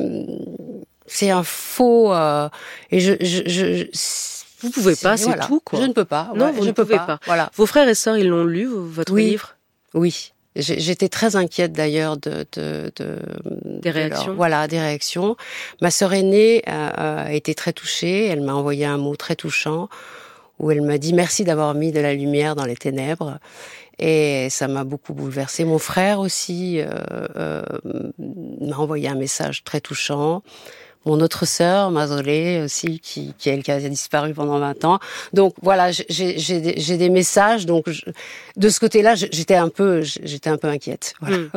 c'est 1.06 1.30
un 1.30 1.42
faux 1.42 2.12
euh, 2.12 2.48
et 2.90 3.00
je, 3.00 3.12
je, 3.20 3.42
je 3.46 3.86
vous 4.60 4.70
pouvez 4.70 4.96
pas, 4.96 5.16
c'est 5.16 5.38
tout 5.46 5.60
quoi. 5.60 5.78
Je 5.80 5.84
ne 5.84 5.92
peux 5.92 6.06
pas. 6.06 6.30
Non, 6.34 6.50
vous 6.52 6.62
je 6.62 6.68
ne 6.68 6.72
pouvez 6.72 6.96
pas. 6.96 7.18
Voilà. 7.26 7.50
Vos 7.54 7.66
frères 7.66 7.88
et 7.88 7.94
sœurs, 7.94 8.16
ils 8.16 8.28
l'ont 8.28 8.44
lu 8.44 8.66
votre 8.66 9.12
oui. 9.12 9.26
livre? 9.30 9.56
Oui. 9.92 10.32
J'étais 10.56 11.08
très 11.08 11.34
inquiète 11.34 11.72
d'ailleurs 11.72 12.16
de, 12.16 12.46
de, 12.52 12.92
de, 12.94 13.18
des 13.64 13.90
réactions. 13.90 14.28
leur, 14.28 14.36
voilà, 14.36 14.68
des 14.68 14.78
réactions. 14.78 15.36
Ma 15.82 15.90
sœur 15.90 16.12
aînée 16.12 16.62
a, 16.66 17.24
a 17.24 17.32
été 17.32 17.56
très 17.56 17.72
touchée. 17.72 18.26
Elle 18.26 18.40
m'a 18.40 18.54
envoyé 18.54 18.84
un 18.86 18.96
mot 18.96 19.16
très 19.16 19.34
touchant 19.34 19.88
où 20.60 20.70
elle 20.70 20.82
m'a 20.82 20.96
dit 20.98 21.12
merci 21.12 21.42
d'avoir 21.42 21.74
mis 21.74 21.90
de 21.90 21.98
la 21.98 22.14
lumière 22.14 22.54
dans 22.54 22.66
les 22.66 22.76
ténèbres. 22.76 23.40
Et 23.98 24.48
ça 24.48 24.68
m'a 24.68 24.84
beaucoup 24.84 25.12
bouleversée. 25.12 25.64
Mon 25.64 25.78
frère 25.78 26.20
aussi 26.20 26.80
euh, 26.80 26.86
euh, 27.36 27.62
m'a 28.60 28.76
envoyé 28.76 29.08
un 29.08 29.16
message 29.16 29.64
très 29.64 29.80
touchant 29.80 30.42
mon 31.04 31.20
autre 31.20 31.46
sœur, 31.46 31.90
Mazolé 31.90 32.62
aussi, 32.64 33.00
qui, 33.00 33.34
qui, 33.38 33.50
elle, 33.50 33.62
qui 33.62 33.70
a 33.70 33.80
disparu 33.80 34.34
pendant 34.34 34.58
20 34.58 34.84
ans. 34.84 34.98
Donc 35.32 35.54
voilà, 35.62 35.90
j'ai 35.90 36.60
des, 36.60 36.96
des 36.96 37.10
messages. 37.10 37.66
Donc 37.66 37.88
je, 37.90 38.02
de 38.56 38.68
ce 38.68 38.80
côté-là, 38.80 39.14
j'étais 39.14 39.56
un 39.56 39.68
peu, 39.68 40.02
j'étais 40.02 40.50
un 40.50 40.56
peu 40.56 40.68
inquiète. 40.68 41.14
Voilà. 41.20 41.36
Mmh. 41.36 41.48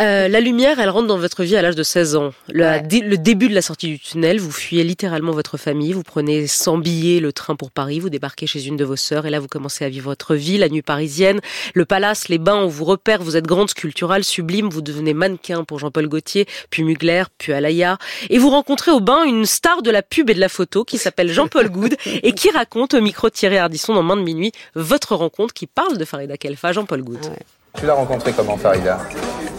Euh, 0.00 0.28
la 0.28 0.40
lumière, 0.40 0.78
elle 0.80 0.90
rentre 0.90 1.06
dans 1.06 1.18
votre 1.18 1.44
vie 1.44 1.56
à 1.56 1.62
l'âge 1.62 1.76
de 1.76 1.82
16 1.82 2.16
ans. 2.16 2.30
Le, 2.48 2.64
ouais. 2.64 2.82
le, 3.00 3.16
début 3.16 3.48
de 3.48 3.54
la 3.54 3.62
sortie 3.62 3.86
du 3.88 3.98
tunnel, 3.98 4.40
vous 4.40 4.50
fuyez 4.50 4.84
littéralement 4.84 5.32
votre 5.32 5.56
famille, 5.56 5.92
vous 5.92 6.02
prenez 6.02 6.46
sans 6.46 6.78
billet 6.78 7.20
le 7.20 7.32
train 7.32 7.56
pour 7.56 7.70
Paris, 7.70 8.00
vous 8.00 8.10
débarquez 8.10 8.46
chez 8.46 8.66
une 8.66 8.76
de 8.76 8.84
vos 8.84 8.96
sœurs 8.96 9.26
et 9.26 9.30
là 9.30 9.40
vous 9.40 9.46
commencez 9.48 9.84
à 9.84 9.88
vivre 9.88 10.06
votre 10.06 10.34
vie, 10.34 10.58
la 10.58 10.68
nuit 10.68 10.82
parisienne, 10.82 11.40
le 11.74 11.84
palace, 11.84 12.28
les 12.28 12.38
bains, 12.38 12.56
on 12.56 12.68
vous 12.68 12.84
repère, 12.84 13.22
vous 13.22 13.36
êtes 13.36 13.46
grande 13.46 13.70
sculpturale, 13.70 14.24
sublime, 14.24 14.68
vous 14.68 14.82
devenez 14.82 15.14
mannequin 15.14 15.64
pour 15.64 15.78
Jean-Paul 15.78 16.08
Gaultier, 16.08 16.46
puis 16.70 16.82
Mugler, 16.82 17.24
puis 17.38 17.52
Alaya, 17.52 17.98
et 18.30 18.38
vous 18.38 18.50
rencontrez 18.50 18.73
rencontré 18.74 18.90
au 18.90 18.98
bain 18.98 19.22
une 19.22 19.46
star 19.46 19.82
de 19.82 19.90
la 19.92 20.02
pub 20.02 20.30
et 20.30 20.34
de 20.34 20.40
la 20.40 20.48
photo 20.48 20.82
qui 20.82 20.98
s'appelle 20.98 21.30
Jean-Paul 21.30 21.68
Goud 21.68 21.94
et 22.24 22.32
qui 22.32 22.50
raconte 22.50 22.94
au 22.94 23.00
micro 23.00 23.28
de 23.28 23.32
Thierry 23.32 23.56
Ardisson 23.56 23.94
dans 23.94 24.02
Main 24.02 24.16
de 24.16 24.22
minuit 24.22 24.50
votre 24.74 25.14
rencontre 25.14 25.54
qui 25.54 25.68
parle 25.68 25.96
de 25.96 26.04
Farida 26.04 26.36
Kelfa, 26.36 26.72
Jean-Paul 26.72 27.02
Goud. 27.02 27.24
Ouais. 27.24 27.38
Tu 27.78 27.86
l'as 27.86 27.94
rencontré 27.94 28.32
comment 28.32 28.56
Farida? 28.56 28.98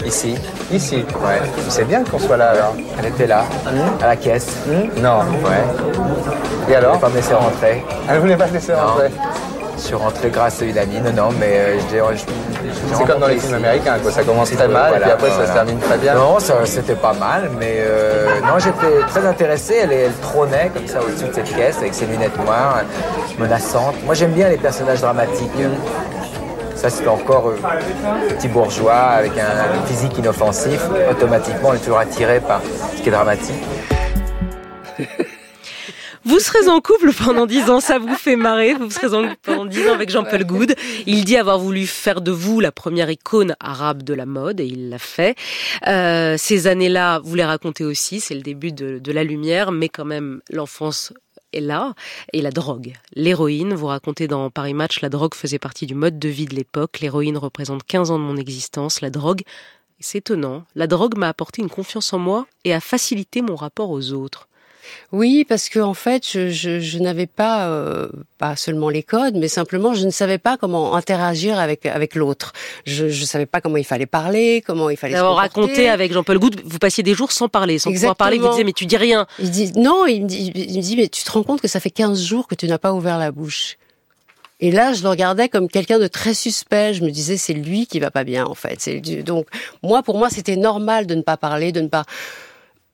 Ici. 0.06 0.36
Ici 0.70 0.98
Ouais. 0.98 1.40
C'est 1.70 1.86
bien 1.86 2.04
qu'on 2.04 2.20
soit 2.20 2.36
là 2.36 2.50
alors. 2.50 2.76
Elle 3.00 3.06
était 3.06 3.26
là, 3.26 3.44
mmh. 3.44 4.04
à 4.04 4.08
la 4.08 4.16
caisse. 4.18 4.50
Mmh. 4.68 5.02
Non. 5.02 5.20
Ouais. 5.46 5.64
Et 6.70 6.76
alors? 6.76 6.96
Elle 6.96 7.00
voulait 7.00 7.00
pas 7.00 7.10
me 7.10 7.16
laisser 7.16 7.34
rentrer. 7.36 7.84
Elle 8.10 8.20
voulait 8.20 8.38
pas 8.38 8.48
te 8.50 8.54
laisser 8.54 8.74
non. 8.74 8.80
rentrer? 8.80 9.12
Je 9.78 9.82
suis 9.82 9.96
rentré 9.96 10.30
grâce 10.30 10.62
à 10.62 10.66
une 10.66 10.78
amie. 10.78 11.00
Non, 11.00 11.14
non, 11.14 11.30
mais 11.40 11.58
euh, 11.58 11.80
je 11.80 12.75
C'est 12.94 13.06
comme 13.06 13.20
dans 13.20 13.28
les 13.28 13.38
films 13.38 13.56
américains, 13.56 13.98
quoi. 14.02 14.12
Ça 14.12 14.24
commence 14.24 14.52
très 14.52 14.68
mal 14.68 14.90
voilà, 14.90 14.98
et 14.98 15.00
puis 15.02 15.12
après 15.12 15.30
voilà. 15.30 15.46
ça 15.46 15.52
se 15.52 15.54
termine 15.54 15.80
très 15.80 15.98
bien. 15.98 16.16
Non, 16.16 16.38
c'était 16.66 16.96
pas 16.96 17.14
mal, 17.14 17.50
mais 17.60 17.78
euh, 17.80 18.40
non, 18.42 18.60
j'étais 18.60 19.02
très 19.08 19.26
intéressé. 19.26 19.76
Elle, 19.84 19.92
elle, 19.92 20.14
trônait 20.22 20.72
comme 20.74 20.88
ça 20.88 21.00
au-dessus 21.02 21.26
de 21.26 21.34
cette 21.34 21.56
caisse 21.56 21.78
avec 21.78 21.94
ses 21.94 22.06
lunettes 22.06 22.38
noires, 22.44 22.82
menaçantes. 23.40 23.96
Moi, 24.06 24.14
j'aime 24.14 24.32
bien 24.32 24.50
les 24.50 24.58
personnages 24.58 25.02
dramatiques. 25.02 25.52
Ça, 26.76 26.90
c'est 26.90 27.08
encore 27.08 27.50
euh, 27.50 27.60
petit 28.30 28.48
bourgeois 28.48 28.94
avec 28.94 29.32
un, 29.38 29.80
un 29.82 29.86
physique 29.86 30.18
inoffensif. 30.18 30.82
Automatiquement, 31.10 31.70
on 31.70 31.74
est 31.74 31.80
toujours 31.80 32.00
attiré 32.00 32.40
par 32.40 32.62
ce 32.96 33.02
qui 33.02 33.10
est 33.10 33.12
dramatique. 33.12 33.64
Vous 36.26 36.40
serez 36.40 36.68
en 36.70 36.82
couple 36.82 37.12
pendant 37.14 37.46
dix 37.46 37.70
ans, 37.70 37.80
ça 37.80 38.00
vous 38.00 38.16
fait 38.16 38.36
marrer. 38.36 38.74
Vous 38.74 38.90
serez 38.90 39.16
en 39.16 39.22
couple 39.28 39.38
pendant 39.44 39.66
dix 39.66 39.88
ans 39.88 39.94
avec 39.94 40.10
Jean-Paul 40.10 40.44
Goud. 40.44 40.76
Il 41.06 41.24
dit 41.24 41.38
avoir 41.38 41.60
voulu 41.60 41.86
faire 41.86 42.20
de 42.20 42.32
vous 42.32 42.60
la 42.60 42.72
première 42.72 43.12
icône 43.12 43.56
arabe 43.60 44.02
de 44.02 44.16
la 44.16 44.26
mode 44.26 44.60
et 44.60 44.66
il 44.66 44.90
l'a 44.90 44.98
fait. 44.98 45.36
Euh, 45.88 46.36
ces 46.40 46.66
années-là, 46.66 47.20
vous 47.24 47.36
les 47.36 47.46
racontez 47.46 47.84
aussi, 47.84 48.20
c'est 48.20 48.34
le 48.34 48.42
début 48.42 48.72
de, 48.72 48.98
de 48.98 49.12
la 49.12 49.24
lumière, 49.24 49.72
mais 49.72 49.88
quand 49.88 50.04
même 50.04 50.42
l'enfance 50.50 51.14
est 51.54 51.62
là, 51.62 51.94
et 52.34 52.42
la 52.42 52.50
drogue. 52.50 52.94
L'héroïne, 53.14 53.76
vous 53.76 53.86
racontez 53.86 54.28
dans 54.28 54.50
Paris 54.50 54.74
Match, 54.74 55.02
la 55.02 55.10
drogue 55.10 55.36
faisait 55.36 55.60
partie 55.60 55.86
du 55.86 55.94
mode 55.94 56.18
de 56.18 56.30
vie 56.30 56.48
de 56.48 56.56
l'époque. 56.56 57.02
L'héroïne 57.02 57.38
représente 57.38 57.84
15 57.84 58.10
ans 58.10 58.18
de 58.18 58.24
mon 58.24 58.36
existence. 58.36 59.02
La 59.02 59.12
drogue, 59.12 59.44
c'est 60.00 60.18
étonnant, 60.18 60.64
la 60.74 60.88
drogue 60.88 61.18
m'a 61.18 61.30
apporté 61.30 61.62
une 61.62 61.70
confiance 61.70 62.14
en 62.14 62.18
moi 62.18 62.48
et 62.64 62.74
a 62.74 62.80
facilité 62.80 63.44
mon 63.44 63.56
rapport 63.56 63.92
aux 63.92 64.12
autres. 64.12 64.48
Oui, 65.12 65.46
parce 65.48 65.70
que 65.70 65.80
en 65.80 65.94
fait, 65.94 66.24
je, 66.30 66.50
je, 66.50 66.80
je 66.80 67.00
n'avais 67.00 67.28
pas 67.28 67.68
euh, 67.68 68.08
pas 68.38 68.56
seulement 68.56 68.90
les 68.90 69.04
codes, 69.04 69.36
mais 69.36 69.48
simplement 69.48 69.94
je 69.94 70.06
ne 70.06 70.12
savais 70.12 70.38
pas 70.38 70.58
comment 70.58 70.96
interagir 70.96 71.60
avec 71.60 71.86
avec 71.86 72.16
l'autre. 72.16 72.54
Je 72.86 73.06
ne 73.06 73.26
savais 73.26 73.46
pas 73.46 73.62
comment 73.62 73.78
il 73.78 73.86
fallait 73.86 74.06
parler, 74.06 74.64
comment 74.66 74.90
il 74.90 74.98
fallait. 74.98 75.16
Alors 75.16 75.38
raconter 75.38 75.90
avec 75.90 76.12
Jean-Paul 76.14 76.40
Goud, 76.40 76.62
vous 76.66 76.80
passiez 76.80 77.04
des 77.04 77.14
jours 77.14 77.32
sans 77.32 77.48
parler, 77.50 77.80
sans 77.80 77.90
Exactement. 77.90 78.14
pouvoir 78.14 78.16
parler. 78.16 78.38
Vous 78.40 78.50
disiez 78.50 78.64
mais 78.64 78.74
tu 78.74 78.86
dis 78.86 78.98
rien. 78.98 79.28
Il 79.40 79.52
dit 79.52 79.72
non, 79.76 80.06
il 80.06 80.24
me 80.24 80.28
dit, 80.28 80.52
il 80.54 80.78
me 80.78 80.82
dit 80.82 80.96
mais 80.98 81.08
tu 81.08 81.24
te 81.24 81.32
rends 81.32 81.44
compte 81.44 81.62
que 81.62 81.68
ça 81.68 81.80
fait 81.80 81.90
15 81.90 82.22
jours 82.22 82.48
que 82.48 82.56
tu 82.56 82.68
n'as 82.68 82.78
pas 82.78 82.94
ouvert 82.94 83.18
la 83.18 83.32
bouche. 83.32 83.78
Et 84.62 84.72
là, 84.72 84.94
je 84.94 85.04
le 85.04 85.10
regardais 85.10 85.50
comme 85.50 85.68
quelqu'un 85.68 86.00
de 86.00 86.08
très 86.08 86.34
suspect. 86.34 86.94
Je 86.94 87.04
me 87.04 87.12
disais, 87.12 87.36
c'est 87.36 87.54
lui 87.54 87.88
qui 87.88 88.00
va 88.00 88.10
pas 88.10 88.24
bien, 88.24 88.46
en 88.46 88.56
fait. 88.56 88.90
Donc, 89.24 89.48
moi, 89.84 90.02
pour 90.02 90.18
moi, 90.18 90.30
c'était 90.30 90.56
normal 90.56 91.08
de 91.08 91.16
ne 91.16 91.22
pas 91.22 91.36
parler, 91.36 91.74
de 91.74 91.82
ne 91.82 91.88
pas 91.90 92.06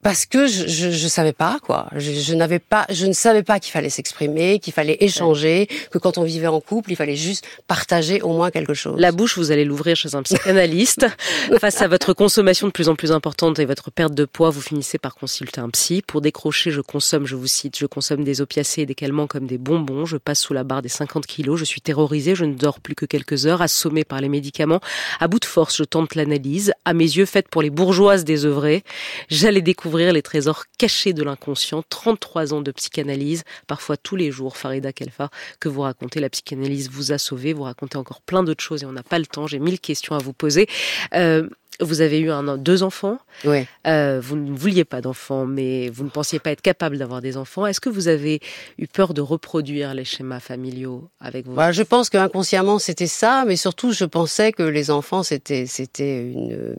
parce 0.02 0.26
que 0.26 0.48
je, 0.48 0.68
je, 0.68 0.92
je 0.92 1.08
savais 1.08 1.34
pas 1.34 1.60
quoi. 1.62 1.88
Je, 1.96 2.12
je 2.12 2.34
n'avais 2.34 2.60
pas, 2.60 2.86
je 2.90 3.06
ne 3.06 3.14
savais 3.14 3.44
pas 3.44 3.60
qu'il 3.60 3.72
fallait 3.72 3.90
s'exprimer, 3.90 4.60
qu'il 4.60 4.74
fallait 4.74 4.98
échanger, 5.00 5.68
que 5.92 5.98
quand 5.98 6.18
on 6.18 6.24
vivait 6.24 6.48
en 6.48 6.60
couple, 6.60 6.92
il 6.92 6.96
fallait 6.96 7.16
juste 7.16 7.46
partager 7.68 8.22
au 8.22 8.34
moins 8.34 8.52
quelque 8.52 8.74
chose. 8.74 9.00
La 9.00 9.12
bouche, 9.12 9.38
vous 9.38 9.52
allez 9.52 9.66
l'ouvrir 9.66 9.96
chez 9.96 10.16
un 10.16 10.24
psychanalyste. 10.24 11.06
Face 11.60 11.82
à 11.82 11.88
votre 11.88 12.14
consommation 12.14 12.68
de 12.68 12.72
plus 12.72 12.90
en 12.90 12.96
plus 12.96 13.12
importante 13.12 13.60
et 13.60 13.66
votre 13.66 13.92
perte 13.92 14.14
de 14.14 14.26
poids, 14.26 14.50
vous 14.50 14.62
finissez 14.62 14.98
par 14.98 15.16
consulter 15.16 15.62
un 15.62 15.70
psy. 15.70 16.02
Pour 16.06 16.22
décrocher, 16.22 16.72
je 16.72 16.82
consomme, 16.82 17.28
je 17.28 17.36
vous 17.36 17.48
cite, 17.48 17.78
je 17.78 17.86
consomme 17.86 18.24
des 18.24 18.42
opiacés 18.42 18.82
et 18.82 18.86
des 18.86 18.96
calmants 18.96 19.28
comme 19.28 19.46
des 19.46 19.58
bonbons. 19.58 20.06
Je 20.06 20.18
passe 20.18 20.40
sous 20.40 20.54
la 20.54 20.64
barre 20.64 20.82
des 20.82 20.90
50 20.90 21.28
kilos. 21.28 21.60
Je 21.60 21.66
suis 21.66 21.82
terrorisée. 21.82 22.36
Je 22.36 22.46
ne 22.46 22.54
dors 22.54 22.80
plus 22.80 22.96
que 22.96 23.06
quelques 23.06 23.46
heures, 23.46 23.62
assommée 23.62 24.04
par 24.04 24.20
les 24.22 24.30
médicaments. 24.30 24.80
À 25.20 25.28
bout 25.28 25.40
de 25.40 25.46
force, 25.46 25.78
je 25.78 25.84
tente 25.84 26.16
l'analyse. 26.16 26.74
À 26.86 26.94
mes 26.94 27.06
yeux, 27.06 27.26
faite 27.26 27.50
pour 27.50 27.62
les 27.62 27.70
bourgeoises 27.70 28.24
désœuvrées. 28.24 28.84
J'allais 29.30 29.62
découvrir 29.62 29.91
découvrir 29.92 30.14
les 30.14 30.22
trésors 30.22 30.64
cachés 30.78 31.12
de 31.12 31.22
l'inconscient. 31.22 31.84
33 31.90 32.54
ans 32.54 32.62
de 32.62 32.72
psychanalyse, 32.72 33.44
parfois 33.68 33.98
tous 33.98 34.16
les 34.16 34.32
jours, 34.32 34.56
Farida 34.56 34.94
Kelfa, 34.94 35.30
que 35.60 35.68
vous 35.68 35.82
racontez. 35.82 36.22
La 36.22 36.30
psychanalyse 36.30 36.90
vous 36.90 37.12
a 37.12 37.18
sauvé. 37.18 37.52
Vous 37.52 37.64
racontez 37.64 37.98
encore 37.98 38.22
plein 38.22 38.42
d'autres 38.42 38.64
choses 38.64 38.84
et 38.84 38.86
on 38.86 38.94
n'a 38.94 39.04
pas 39.04 39.20
le 39.20 39.26
temps. 39.26 39.48
J'ai 39.48 39.60
mille 39.60 39.82
questions 39.82 40.16
à 40.16 40.20
vous 40.20 40.32
poser. 40.32 40.68
Euh, 41.14 41.50
vous 41.82 42.00
avez 42.00 42.20
eu 42.20 42.32
un, 42.32 42.58
deux 42.58 42.84
enfants. 42.84 43.18
Oui. 43.44 43.66
Euh, 43.86 44.22
vous 44.24 44.38
ne 44.38 44.56
vouliez 44.56 44.86
pas 44.86 45.02
d'enfants, 45.02 45.46
mais 45.46 45.90
vous 45.90 46.06
ne 46.06 46.10
pensiez 46.10 46.40
pas 46.40 46.52
être 46.52 46.62
capable 46.62 46.98
d'avoir 46.98 47.20
des 47.20 47.36
enfants. 47.36 47.68
Est-ce 47.68 47.82
que 47.82 47.90
vous 47.90 48.08
avez 48.08 48.40
eu 48.78 48.88
peur 48.88 49.14
de 49.14 49.20
reproduire 49.20 49.94
les 49.94 50.06
schémas 50.06 50.40
familiaux 50.40 51.10
avec 51.20 51.48
vous 51.48 51.56
bah, 51.56 51.74
Je 51.74 51.84
pense 51.84 52.10
qu'inconsciemment 52.10 52.80
c'était 52.80 53.08
ça, 53.08 53.44
mais 53.46 53.58
surtout 53.58 53.92
je 53.92 54.06
pensais 54.06 54.54
que 54.54 54.64
les 54.64 54.90
enfants 54.90 55.24
c'était 55.24 55.66
c'était 55.66 56.22
une 56.22 56.76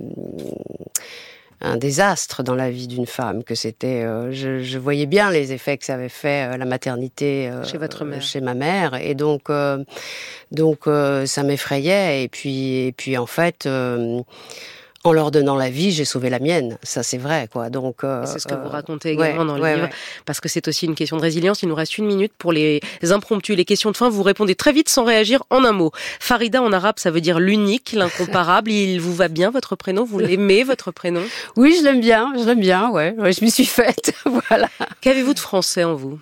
un 1.62 1.76
désastre 1.76 2.42
dans 2.42 2.54
la 2.54 2.71
vie 2.71 2.88
d'une 2.88 3.07
femme, 3.07 3.45
que 3.45 3.54
c'était, 3.54 4.02
euh, 4.02 4.33
je, 4.33 4.62
je, 4.62 4.78
voyais 4.78 5.07
bien 5.07 5.31
les 5.31 5.52
effets 5.52 5.78
que 5.78 5.85
ça 5.85 5.95
avait 5.95 6.09
fait 6.09 6.52
euh, 6.52 6.57
la 6.57 6.64
maternité 6.64 7.49
euh, 7.49 7.64
chez 7.64 7.78
votre 7.78 8.04
mère, 8.04 8.21
chez 8.21 8.40
ma 8.40 8.54
mère, 8.54 8.95
et 8.95 9.14
donc 9.14 9.50
donc 10.50 10.88
ça 11.26 11.42
m'effrayait, 11.42 12.25
et 12.25 12.28
puis 12.28 12.87
et 12.87 12.92
puis 12.92 13.16
en 13.16 13.26
fait 13.26 13.69
en 15.04 15.12
leur 15.12 15.30
donnant 15.30 15.56
la 15.56 15.68
vie, 15.68 15.90
j'ai 15.90 16.04
sauvé 16.04 16.30
la 16.30 16.38
mienne. 16.38 16.78
Ça, 16.82 17.02
c'est 17.02 17.18
vrai, 17.18 17.49
quoi. 17.52 17.71
Donc, 17.71 18.04
euh, 18.04 18.25
c'est 18.26 18.38
ce 18.38 18.47
que 18.47 18.54
vous 18.54 18.66
euh, 18.66 18.68
racontez 18.68 19.11
également 19.11 19.40
ouais, 19.40 19.47
dans 19.47 19.56
le 19.56 19.62
ouais, 19.62 19.75
livre, 19.75 19.87
ouais. 19.87 19.94
parce 20.26 20.40
que 20.40 20.49
c'est 20.49 20.68
aussi 20.68 20.87
une 20.87 20.94
question 20.94 21.16
de 21.16 21.23
résilience. 21.23 21.62
Il 21.62 21.68
nous 21.68 21.75
reste 21.75 21.99
une 21.99 22.06
minute 22.06 22.32
pour 22.38 22.52
les 22.52 22.80
impromptus, 23.11 23.56
les 23.56 23.64
questions 23.64 23.90
de 23.90 23.97
fin. 23.97 24.09
Vous 24.09 24.23
répondez 24.23 24.54
très 24.54 24.73
vite 24.73 24.88
sans 24.88 25.04
réagir 25.04 25.42
en 25.50 25.64
un 25.64 25.73
mot. 25.73 25.90
Farida 26.21 26.62
en 26.62 26.73
arabe, 26.73 26.97
ça 26.99 27.11
veut 27.11 27.21
dire 27.21 27.40
l'unique, 27.40 27.92
l'incomparable. 27.92 28.71
Il 28.82 29.00
vous 29.00 29.14
va 29.14 29.28
bien 29.28 29.50
votre 29.50 29.75
prénom? 29.75 30.04
Vous 30.04 30.18
l'aimez 30.18 30.62
votre 30.62 30.92
prénom? 30.92 31.23
Oui, 31.56 31.76
je 31.78 31.85
l'aime 31.85 32.00
bien, 32.00 32.32
je 32.38 32.44
l'aime 32.44 32.61
bien, 32.61 32.90
ouais. 32.90 33.14
je 33.18 33.44
m'y 33.44 33.50
suis 33.50 33.66
faite, 33.66 34.14
voilà. 34.49 34.68
Qu'avez-vous 35.00 35.35
de 35.35 35.38
français 35.40 35.85
en 35.85 35.94
vous? 35.94 36.18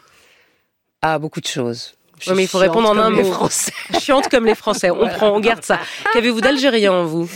Ah, 1.03 1.19
beaucoup 1.19 1.41
de 1.41 1.47
choses. 1.47 1.95
Mais 2.35 2.45
il 2.45 2.49
faut 2.49 2.59
répondre 2.59 2.89
en 2.89 2.99
un 2.99 3.11
mot. 3.11 3.25
Français. 3.25 3.73
Chiante 3.99 4.29
comme 4.29 4.45
les 4.45 4.55
Français. 4.55 4.91
On 4.91 5.09
prend, 5.09 5.31
on 5.31 5.41
garde 5.41 5.65
ça. 5.65 5.79
Qu'avez-vous 6.13 6.41
d'algérien 6.41 6.93
en 6.93 7.05
vous? 7.05 7.29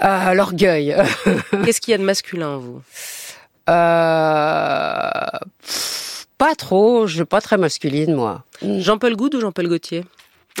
Ah, 0.00 0.34
l'orgueil. 0.34 0.96
Qu'est-ce 1.64 1.80
qu'il 1.80 1.92
y 1.92 1.94
a 1.94 1.98
de 1.98 2.02
masculin 2.04 2.48
en 2.48 2.58
vous? 2.58 2.82
Euh, 3.68 5.38
pff, 5.62 6.26
pas 6.38 6.54
trop, 6.54 7.06
je 7.06 7.16
suis 7.16 7.24
pas 7.24 7.40
très 7.40 7.58
masculine, 7.58 8.14
moi. 8.14 8.44
Jean-Paul 8.62 9.14
Goud 9.14 9.34
ou 9.34 9.40
Jean-Paul 9.40 9.68
Gaultier? 9.68 10.04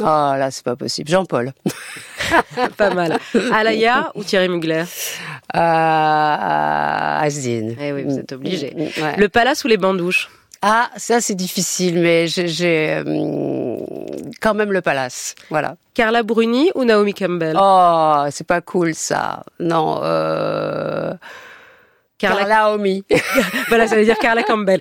Ah, 0.02 0.36
là, 0.38 0.50
c'est 0.50 0.64
pas 0.64 0.76
possible. 0.76 1.10
Jean-Paul. 1.10 1.52
Pas 2.76 2.94
mal. 2.94 3.18
Alaya 3.52 4.12
ou 4.14 4.22
Thierry 4.22 4.48
Mugler? 4.48 4.84
Euh, 5.56 5.58
Asdine. 7.20 7.76
Eh 7.80 7.92
oui, 7.92 8.04
vous 8.04 8.18
êtes 8.18 8.32
obligé. 8.32 8.72
Mm, 8.74 9.02
ouais. 9.02 9.16
Le 9.16 9.28
palace 9.28 9.64
ou 9.64 9.68
les 9.68 9.76
bains 9.76 9.94
douches 9.94 10.30
Ah, 10.62 10.90
ça, 10.96 11.20
c'est 11.22 11.34
difficile, 11.34 11.98
mais 12.00 12.26
j'ai- 12.28 13.02
hum, 13.06 13.78
quand 14.42 14.52
même 14.54 14.72
le 14.72 14.82
palace. 14.82 15.34
Voilà. 15.48 15.76
Carla 15.94 16.22
Bruni 16.22 16.70
ou 16.74 16.84
Naomi 16.84 17.14
Campbell? 17.14 17.56
Oh, 17.58 18.24
c'est 18.30 18.46
pas 18.46 18.60
cool, 18.60 18.94
ça. 18.94 19.42
Non, 19.58 20.00
euh... 20.02 21.12
Carla- 22.18 22.40
Carla 22.40 22.74
Omi. 22.74 23.02
Voilà, 23.68 23.86
ça 23.88 23.96
veut 23.96 24.04
dire 24.04 24.18
Carla 24.18 24.42
Campbell. 24.42 24.80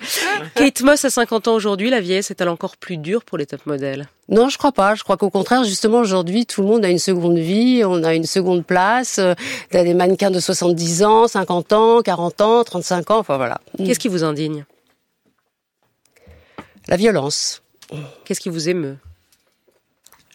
Kate 0.55 0.81
Moss 0.81 1.05
a 1.05 1.09
50 1.09 1.47
ans 1.47 1.53
aujourd'hui, 1.53 1.89
la 1.89 2.01
vieillesse 2.01 2.29
est-elle 2.31 2.49
encore 2.49 2.75
plus 2.75 2.97
dure 2.97 3.23
pour 3.23 3.37
les 3.37 3.45
top 3.45 3.65
modèles? 3.65 4.07
Non, 4.27 4.49
je 4.49 4.57
crois 4.57 4.73
pas. 4.73 4.95
Je 4.95 5.03
crois 5.03 5.15
qu'au 5.15 5.29
contraire, 5.29 5.63
justement, 5.63 5.99
aujourd'hui, 5.99 6.45
tout 6.45 6.61
le 6.61 6.67
monde 6.67 6.83
a 6.83 6.89
une 6.89 6.99
seconde 6.99 7.37
vie, 7.37 7.83
on 7.85 8.03
a 8.03 8.13
une 8.13 8.25
seconde 8.25 8.65
place. 8.65 9.19
Euh, 9.19 9.35
T'as 9.71 9.85
des 9.85 9.93
mannequins 9.93 10.31
de 10.31 10.39
70 10.41 11.03
ans, 11.03 11.27
50 11.29 11.71
ans, 11.71 12.01
40 12.01 12.41
ans, 12.41 12.63
35 12.65 13.11
ans, 13.11 13.19
enfin 13.19 13.37
voilà. 13.37 13.61
Qu'est-ce 13.77 13.99
qui 13.99 14.09
vous 14.09 14.25
indigne? 14.25 14.65
La 16.89 16.97
violence, 16.97 17.61
Qu'est-ce 18.25 18.39
qui 18.39 18.49
vous 18.49 18.67
émeut? 18.67 18.97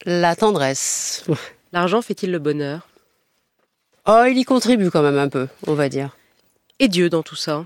La 0.04 0.36
tendresse. 0.36 1.24
L'argent 1.72 2.00
fait-il 2.00 2.30
le 2.30 2.38
bonheur? 2.38 2.88
Oh, 4.06 4.22
il 4.28 4.38
y 4.38 4.44
contribue 4.44 4.88
quand 4.90 5.02
même 5.02 5.18
un 5.18 5.28
peu, 5.28 5.48
on 5.66 5.74
va 5.74 5.88
dire. 5.88 6.16
Et 6.78 6.86
Dieu 6.86 7.10
dans 7.10 7.24
tout 7.24 7.34
ça? 7.34 7.64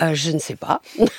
Euh, 0.00 0.14
je 0.14 0.30
ne 0.30 0.38
sais 0.38 0.54
pas. 0.54 0.80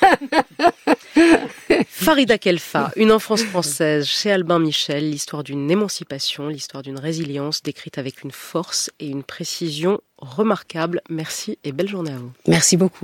Farida 1.86 2.38
Kelfa, 2.38 2.92
une 2.96 3.12
enfance 3.12 3.42
française 3.42 4.06
chez 4.06 4.32
Albin 4.32 4.58
Michel, 4.58 5.10
l'histoire 5.10 5.44
d'une 5.44 5.70
émancipation, 5.70 6.48
l'histoire 6.48 6.82
d'une 6.82 6.98
résilience 6.98 7.62
décrite 7.62 7.98
avec 7.98 8.22
une 8.22 8.32
force 8.32 8.90
et 8.98 9.08
une 9.08 9.22
précision 9.22 10.00
remarquables. 10.16 11.02
Merci 11.10 11.58
et 11.62 11.72
belle 11.72 11.88
journée 11.88 12.12
à 12.12 12.16
vous. 12.16 12.32
Merci 12.46 12.78
beaucoup. 12.78 13.00